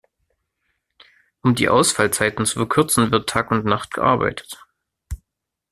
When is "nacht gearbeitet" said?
3.65-4.59